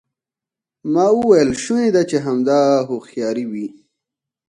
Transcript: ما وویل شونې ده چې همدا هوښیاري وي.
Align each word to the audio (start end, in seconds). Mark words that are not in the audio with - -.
ما 0.93 1.05
وویل 1.17 1.49
شونې 1.63 1.89
ده 1.95 2.01
چې 2.09 2.17
همدا 2.25 2.59
هوښیاري 2.89 3.45
وي. 3.51 3.67